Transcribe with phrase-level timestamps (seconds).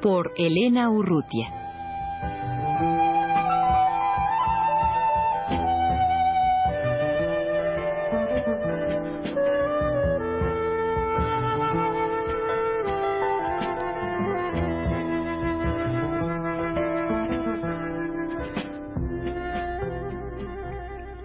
[0.00, 1.50] Por Elena Urrutia.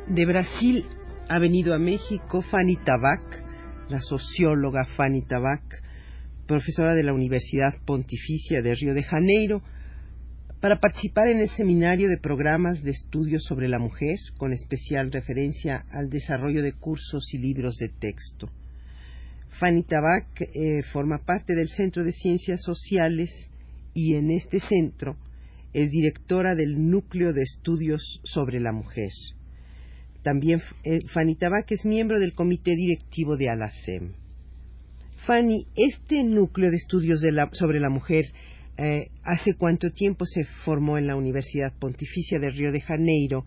[0.08, 0.86] De Brasil
[1.30, 3.22] ha venido a México Fanny Tabac,
[3.90, 5.62] la socióloga Fanny Tabac,
[6.48, 9.62] profesora de la Universidad Pontificia de Río de Janeiro,
[10.60, 15.84] para participar en el seminario de programas de estudios sobre la mujer, con especial referencia
[15.92, 18.50] al desarrollo de cursos y libros de texto.
[19.60, 23.30] Fanny Tabac eh, forma parte del Centro de Ciencias Sociales
[23.94, 25.18] y en este centro
[25.74, 29.12] es directora del Núcleo de Estudios sobre la Mujer.
[30.24, 34.23] También eh, Fanny Tabac es miembro del comité directivo de ALACEM.
[35.26, 37.22] Fanny, este núcleo de estudios
[37.54, 38.26] sobre la mujer,
[38.78, 43.46] eh, ¿hace cuánto tiempo se formó en la Universidad Pontificia de Río de Janeiro?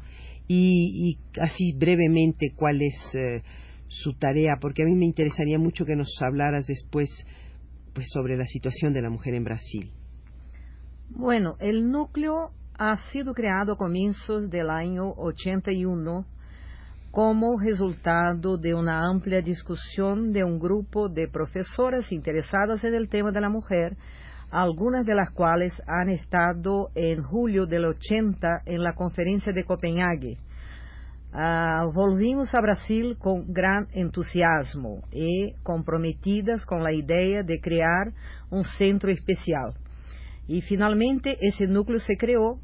[0.49, 3.43] Y, así brevemente, ¿cuál es eh,
[3.89, 4.57] su tarea?
[4.61, 7.11] Porque a mí me interesaría mucho que nos hablaras después
[7.93, 9.91] pues, sobre la situación de la mujer en Brasil.
[11.11, 16.25] Bueno, el núcleo ha sido creado a comienzos del año 81
[17.17, 23.31] como resultado de una amplia discusión de un grupo de profesoras interesadas en el tema
[23.31, 23.97] de la mujer,
[24.51, 30.37] algunas de las cuales han estado en julio del 80 en la conferencia de Copenhague.
[31.33, 38.13] Uh, volvimos a Brasil con gran entusiasmo y comprometidas con la idea de crear
[38.51, 39.73] un centro especial.
[40.47, 42.59] Y finalmente ese núcleo se creó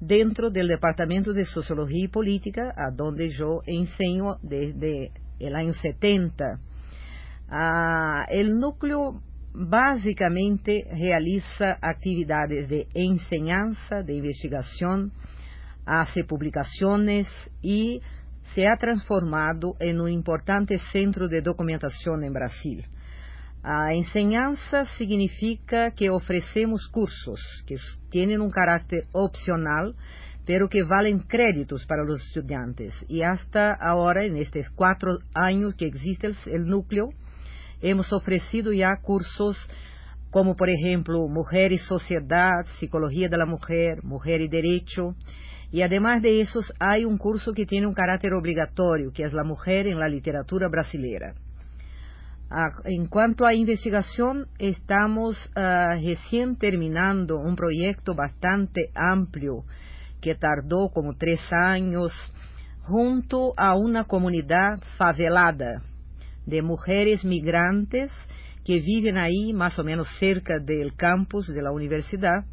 [0.00, 6.60] dentro del Departamento de Sociología y Política, a donde yo enseño desde el año 70.
[7.48, 15.12] Ah, el núcleo básicamente realiza actividades de enseñanza, de investigación,
[15.86, 17.26] hace publicaciones
[17.62, 18.00] y
[18.54, 22.84] se ha transformado en un importante centro de documentación en Brasil.
[23.68, 27.74] A enseñanza significa que ofrecemos cursos que
[28.10, 29.96] tienen un carácter opcional,
[30.46, 32.94] pero que valen créditos para los estudiantes.
[33.08, 37.08] Y hasta ahora, en estos cuatro años que existe el, núcleo,
[37.82, 39.56] hemos ofrecido ya cursos
[40.30, 45.16] como, por ejemplo, Mujer y Sociedad, Psicología de la Mujer, Mujer y Derecho.
[45.72, 49.42] Y además de esos, hay un curso que tiene un carácter obligatorio, que es la
[49.42, 51.34] mujer en la literatura brasileña.
[52.48, 59.64] Ah, en cuanto a investigación, estamos ah, recién terminando un proyecto bastante amplio
[60.20, 62.12] que tardó como tres años
[62.82, 65.82] junto a una comunidad favelada
[66.46, 68.12] de mujeres migrantes
[68.64, 72.44] que viven ahí más o menos cerca del campus de la universidad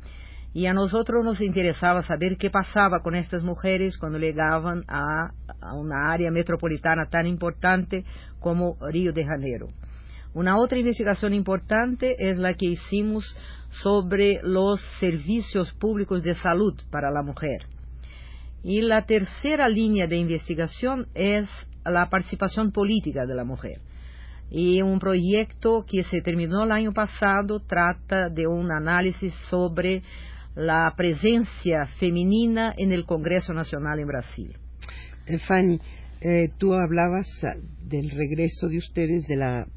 [0.54, 5.32] y a nosotros nos interesaba saber qué pasaba con estas mujeres cuando llegaban a,
[5.76, 8.06] una área metropolitana tan importante
[8.40, 9.70] como Río de Janeiro.
[10.36, 13.36] Una otra investigación importante es la que hicimos
[13.82, 17.66] sobre los servicios públicos de salud para la mujer.
[18.64, 21.50] Y la tercera línea de investigación es
[21.84, 23.82] la participación política de la mujer.
[24.50, 30.04] Y un proyecto que se terminó el año pasado trata de un análisis sobre
[30.56, 34.58] la presencia femenina en el Congreso Nacional en Brasil.
[35.48, 35.80] Fanny,
[36.22, 39.68] eh, tú hablabas ah, del regreso de ustedes de la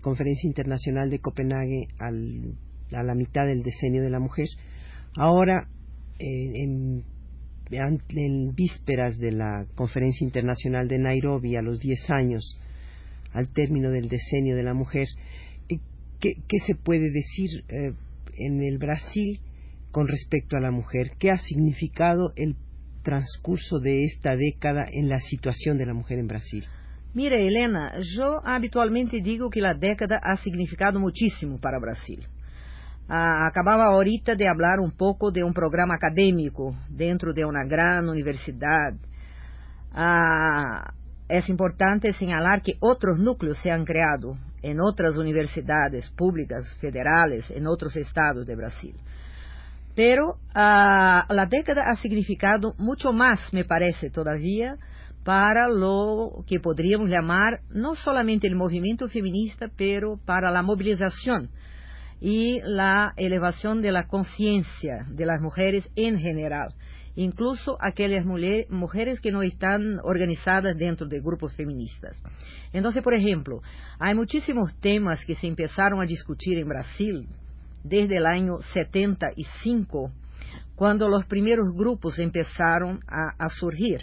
[0.00, 4.46] Conferencia Internacional de Copenhague a la mitad del decenio de la mujer.
[5.16, 5.68] Ahora,
[6.18, 7.04] eh, en,
[8.54, 12.60] vísperas de la Conferencia Internacional de Nairobi, a los 10 años,
[13.32, 15.06] al término del decenio de la mujer,
[15.68, 15.78] eh,
[16.20, 17.92] ¿qué, se puede decir eh,
[18.36, 19.40] en el Brasil
[19.94, 21.12] con respecto a la mujer?
[21.20, 22.56] ¿Qué ha significado el
[23.04, 26.64] transcurso de esta década en la situación de la mujer en Brasil?
[27.14, 32.26] Mira, Helena, yo habitualmente digo que la década ha significado muchísimo para Brasil.
[33.08, 38.08] Ah, acababa ahorita de hablar un poco de un programa académico dentro de una gran
[38.08, 38.94] universidad.
[39.92, 40.92] Ah,
[41.28, 47.68] es importante señalar que otros núcleos se han creado en otras universidades públicas, federales, en
[47.68, 48.96] otros estados de Brasil.
[49.94, 54.76] Pero ah, la década ha significado mucho más, me parece todavía,
[55.24, 61.50] para lo que podríamos llamar no solamente el movimiento feminista, pero para la movilización
[62.20, 66.74] y la elevación de la conciencia de las mujeres en general,
[67.16, 72.20] incluso aquellas mujeres que no están organizadas dentro de grupos feministas.
[72.72, 73.62] Entonces, por ejemplo,
[73.98, 77.28] hay muchísimos temas que se empezaron a discutir en Brasil
[77.84, 80.10] desde el año 75,
[80.74, 84.00] cuando los primeros grupos empezaron a, surgir.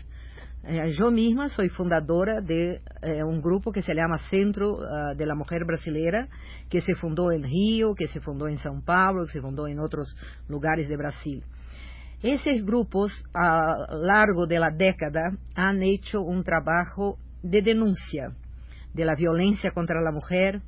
[0.63, 5.25] Eh, yo misma soy fundadora de eh, un grupo que se llama Centro ah, de
[5.25, 6.27] la Mujer Brasileira,
[6.69, 9.79] que se fundó en Río, que se fundó en São Paulo, que se fundó en
[9.79, 10.15] otros
[10.47, 11.43] lugares de Brasil.
[12.21, 18.31] Esos grupos, a largo de la década, han hecho un trabajo de denuncia
[18.93, 20.61] de la violencia contra la mujer,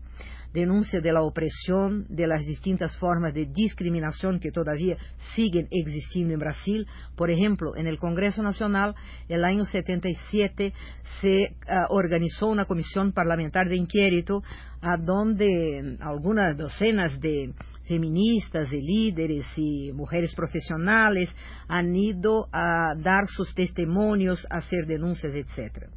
[0.53, 4.95] denuncia de la opresión, de las distintas formas de discriminación que todavía
[5.35, 6.87] siguen existiendo en Brasil.
[7.15, 8.95] Por ejemplo, en el Congreso Nacional,
[9.27, 10.73] el año 77,
[11.21, 14.43] se ah, organizó una comisión parlamentar de inquérito
[14.81, 17.53] a donde algunas docenas de
[17.87, 21.29] feministas y líderes y mujeres profesionales
[21.67, 25.89] han ido a dar sus testimonios, a hacer denuncias, etc.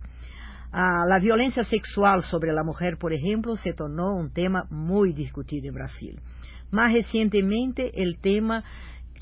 [0.79, 5.69] Ah, la violencia sexual sobre la mujer, por ejemplo, se tornó un tema muy discutido
[5.69, 6.21] en Brasil.
[6.71, 8.63] Más recientemente, el tema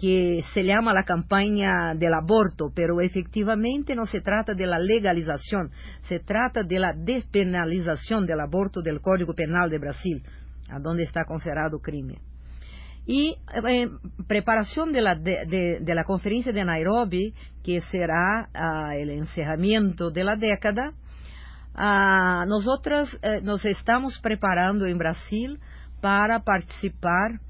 [0.01, 5.71] que se llama la campaña del aborto, pero efectivamente no se trata de la legalización,
[6.09, 10.25] se trata de la despenalización del aborto del Código Penal de Brasil,
[10.69, 12.19] a donde está considerado crimen.
[13.07, 20.11] Y en preparación de la, de, la conferencia de Nairobi, que será ah, el encerramiento
[20.11, 20.95] de la década,
[21.75, 25.59] Ah, nosotras eh, nos estamos preparando en Brasil
[26.01, 27.41] para participar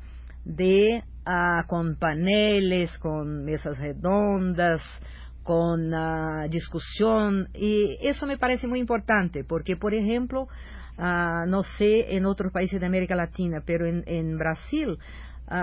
[0.44, 4.80] de ah, con paneles, con mesas redondas,
[5.42, 7.48] con ah, discusión.
[7.52, 10.48] Y eso me parece muy importante porque, por ejemplo,
[10.96, 14.96] no sé en otros países de América Latina, pero en, en Brasil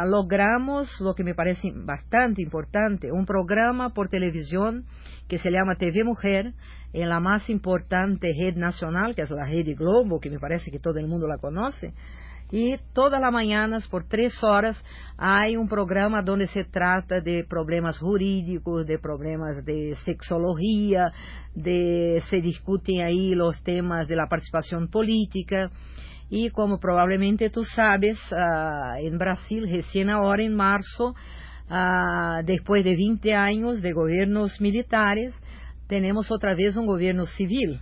[0.05, 4.85] logramos lo que me parece bastante importante, un programa por televisión
[5.27, 6.53] que se llama TV Mujer,
[6.93, 10.79] en la más importante red nacional, que es la Red Globo, que me parece que
[10.79, 11.93] todo el mundo la conoce.
[12.51, 14.75] Y todas las mañanas, por tres horas,
[15.17, 21.13] hay un programa donde se trata de problemas jurídicos, de problemas de sexología,
[21.55, 25.71] de se discuten ahí los temas de la participación política.
[26.33, 31.13] Y como probablemente tú sabes, uh, en Brasil, recién ahora en marzo,
[31.69, 35.35] uh, después de 20 años de gobiernos militares,
[35.87, 37.81] tenemos otra vez un gobierno civil.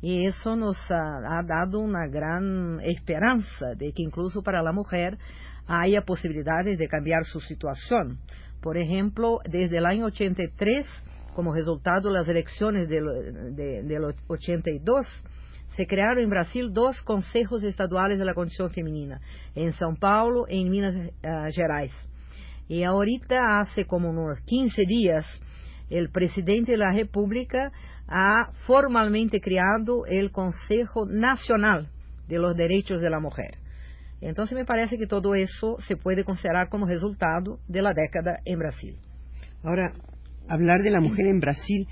[0.00, 5.18] Y eso nos ha, ha, dado una gran esperanza de que incluso para la mujer
[5.66, 8.20] haya posibilidades de cambiar su situación.
[8.62, 10.86] Por ejemplo, desde el año 83,
[11.34, 15.06] como resultado de las elecciones del, de, del 82,
[15.80, 19.18] se crearon en Brasil dos consejos estaduales de la condición femenina,
[19.54, 21.90] en São Paulo y en Minas uh, Gerais.
[22.68, 25.24] Y ahorita, hace como unos 15 días,
[25.88, 27.72] el presidente de la República
[28.08, 31.88] ha formalmente creado el Consejo Nacional
[32.28, 33.54] de los Derechos de la Mujer.
[34.20, 38.58] Entonces me parece que todo eso se puede considerar como resultado de la década en
[38.58, 38.96] Brasil.
[39.64, 39.94] Ahora,
[40.46, 41.88] hablar de la mujer en Brasil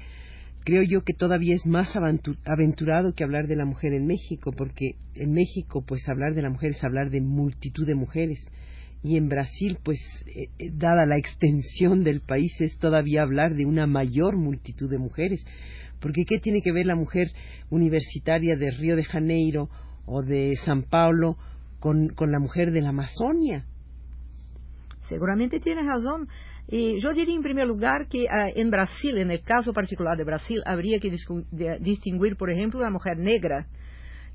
[0.64, 4.96] creo yo que todavía es más aventurado que hablar de la mujer en México, porque
[5.14, 8.38] en México, pues hablar de la mujer es hablar de multitud de mujeres.
[9.02, 13.64] Y en Brasil, pues, eh, eh, dada la extensión del país, es todavía hablar de
[13.64, 15.44] una mayor multitud de mujeres.
[16.00, 17.28] Porque ¿qué tiene que ver la mujer
[17.70, 19.68] universitaria de Río de Janeiro
[20.04, 21.36] o de San Paulo
[21.80, 23.66] con, con la mujer de la Amazonia?
[25.08, 26.28] Seguramente tiene razón.
[26.70, 30.24] Y yo diría en primer lugar que uh, en Brasil, en el caso particular de
[30.24, 31.10] Brasil, habría que
[31.80, 33.66] distinguir, por ejemplo, la mujer negra,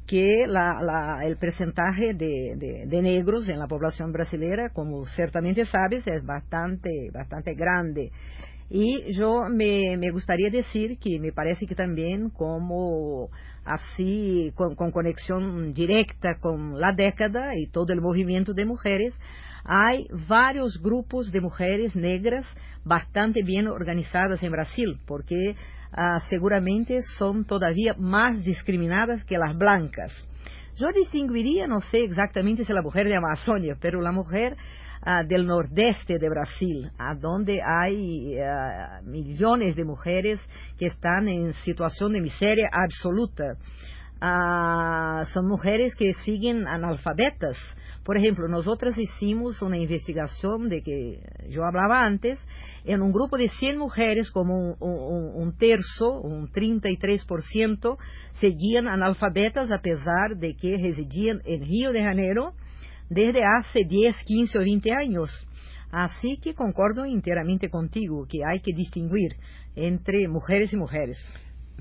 [0.07, 5.65] que la, la, el porcentaje de, de, de, negros en la población brasileña, como ciertamente
[5.65, 8.11] sabes, es bastante, bastante grande.
[8.70, 13.29] Y yo me, gustaría decir que me parece que también como
[13.65, 19.13] así, con, con conexión directa con la década y todo el movimiento de mujeres,
[19.63, 22.46] hay varios grupos de mujeres negras
[22.84, 25.55] bastante bien organizadas en Brasil, porque
[25.96, 30.12] uh, seguramente son todavía más discriminadas que las blancas.
[30.75, 34.58] Yo distinguiría, no sé exactamente si la mujer de Amazonia, pero la mujer
[35.05, 40.39] uh, del nordeste de Brasil, a donde hay uh, millones de mujeres
[40.77, 43.55] que están en situación de miseria absoluta.
[44.22, 47.57] Uh, son mujeres que siguen analfabetas.
[48.05, 51.19] Por ejemplo, nosotras hicimos una investigación de que
[51.50, 52.39] yo hablaba antes,
[52.83, 55.53] en un grupo de 100 mujeres, como un, un, un
[56.24, 57.98] un 33%,
[58.33, 62.53] seguían analfabetas a pesar de que residían en Río de Janeiro
[63.10, 65.29] desde hace 10, 15 o 20 años.
[65.91, 69.36] Así que concordo enteramente contigo que hay que distinguir
[69.75, 71.17] entre mujeres y mujeres.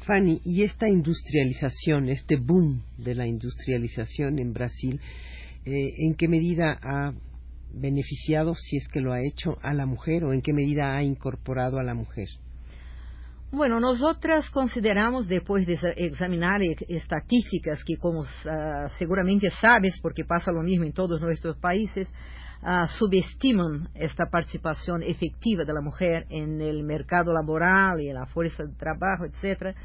[0.07, 5.01] Fanny, y esta industrialización, este boom de la industrialización en Brasil,
[5.65, 7.13] eh, ¿en qué medida ha
[7.73, 11.03] beneficiado, si es que lo ha hecho, a la mujer o en qué medida ha
[11.03, 12.29] incorporado a la mujer?
[13.55, 20.63] Bueno, nosotras consideramos, después de examinar estadísticas que, como uh, seguramente sabes, porque pasa lo
[20.63, 22.11] mismo en todos nuestros países,
[22.63, 28.25] uh, subestiman esta participación efectiva de la mujer en el mercado laboral y en la
[28.25, 29.77] fuerza de trabajo, etc.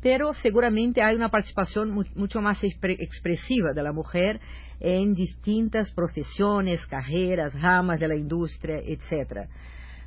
[0.00, 4.40] Pero seguramente hay una participación mu mucho más expresiva de la mujer
[4.80, 9.50] en distintas profesiones, carreras, ramas de la industria, etc.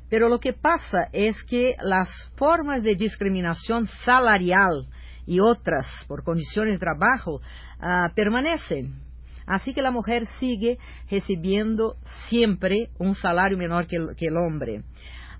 [0.08, 4.86] Pero lo que pasa es que las formas de discriminación salarial
[5.26, 7.40] y otras por condiciones de trabajo
[7.80, 8.94] uh, permanecen.
[9.46, 10.78] Así que la mujer sigue
[11.10, 11.96] recibiendo
[12.28, 14.82] siempre un salario menor que el, hombre.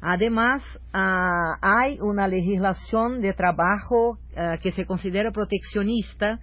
[0.01, 0.63] Además,
[0.95, 6.39] uh, hay una legislación de trabajo uh, que se considera proteccionista.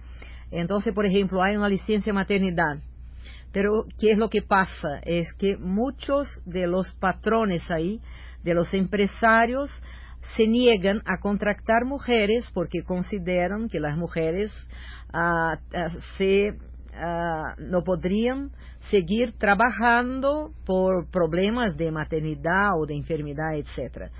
[0.50, 2.78] Entonces, por ejemplo, hay una licencia de maternidad.
[3.54, 4.98] Pero, ¿qué es lo que pasa?
[5.04, 8.00] Es que muchos de los patrones ahí,
[8.42, 9.70] de los empresarios,
[10.36, 14.50] se niegan a contratar mujeres porque consideran que las mujeres
[15.14, 18.50] uh, uh, se, uh, no podrían
[18.90, 24.10] seguir trabajando por problemas de maternidad o de enfermedad, etc.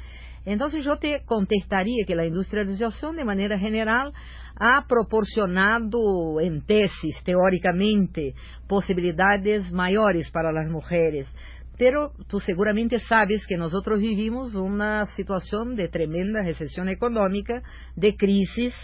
[0.44, 4.12] Entonces yo te contestaría que la industrialización de manera general
[4.56, 8.34] ha proporcionado en tesis, teóricamente,
[8.68, 11.26] posibilidades mayores para las mujeres.
[11.76, 17.62] Pero tú seguramente sabes que nosotros vivimos una situación de tremenda recesión económica,
[17.96, 18.74] de crisis.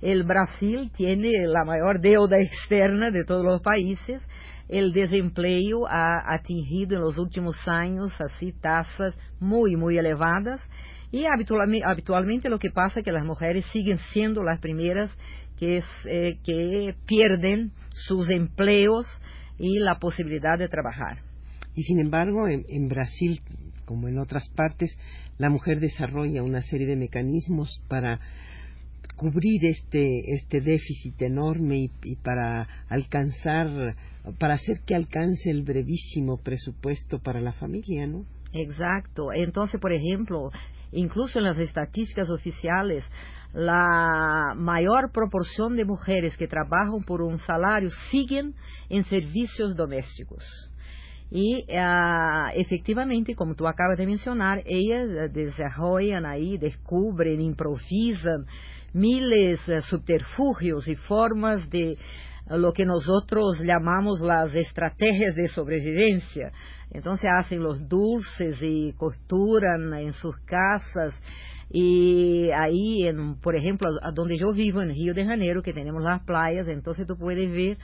[0.00, 4.26] El Brasil tiene la mayor deuda externa de todos los países.
[4.72, 10.62] El desempleo ha atingido en los últimos años así tasas muy, muy elevadas.
[11.10, 15.14] Y habitualmente, lo que pasa es que las mujeres siguen siendo las primeras
[15.58, 19.04] que, eh, que pierden sus empleos
[19.58, 21.18] y la posibilidad de trabajar.
[21.74, 23.40] Y sin embargo, en, en, Brasil,
[23.84, 24.96] como en otras partes,
[25.36, 28.20] la mujer desarrolla una serie de mecanismos para
[29.22, 33.94] cubrir este, este déficit enorme y, y para alcanzar,
[34.40, 38.24] para hacer que alcance el brevísimo presupuesto para la familia, ¿no?
[38.52, 39.32] Exacto.
[39.32, 40.50] Entonces, por ejemplo,
[40.90, 43.04] incluso en las estadísticas oficiales,
[43.52, 48.54] la mayor proporción de mujeres que trabajan por un salario siguen
[48.88, 50.42] en servicios domésticos.
[51.30, 58.46] Y uh, efectivamente, como tú acabas de mencionar, ellas desarrollan ahí, descubren, improvisan
[58.92, 61.96] miles de subterfugios y formas de
[62.48, 66.52] lo que nosotros llamamos las estrategias de sobrevivencia.
[66.90, 71.18] Entonces hacen los dulces y costuran en sus casas.
[71.74, 76.68] Ahí, en, por ejemplo, donde yo vivo, en Río de Janeiro, que tenemos las playas,
[76.68, 77.78] entonces tú puedes ver,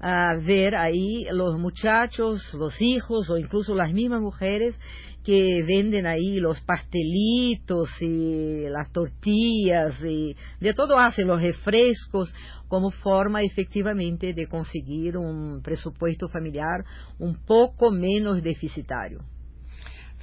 [0.00, 4.78] uh, ver ahí los muchachos, los hijos o incluso las mismas mujeres
[5.24, 12.34] que venden ahí los pastelitos y las tortillas y de todo hacen los refrescos
[12.68, 16.84] como forma efectivamente de conseguir un presupuesto familiar
[17.18, 19.22] un poco menos deficitario.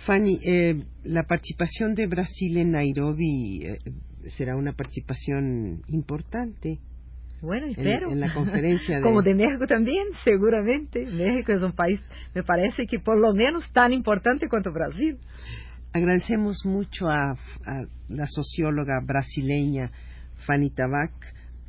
[0.06, 3.80] Fanny, eh, la participación de Brasil en Nairobi eh,
[4.30, 6.80] será una participación importante.
[7.41, 8.08] Bueno, espero.
[8.08, 9.01] En, en la conferencia de...
[9.01, 11.06] Como de México también, seguramente.
[11.06, 12.00] México es un país,
[12.34, 15.17] me parece que por lo menos tan importante cuanto Brasil.
[15.94, 19.91] Agradecemos mucho a, a la socióloga brasileña
[20.46, 21.12] Fanny Tabac,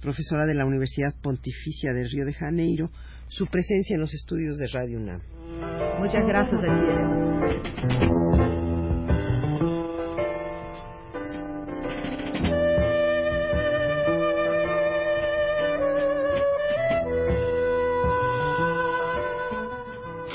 [0.00, 2.90] profesora de la Universidad Pontificia de Río de Janeiro,
[3.28, 5.20] su presencia en los estudios de Radio UNAM.
[5.98, 8.47] Muchas gracias a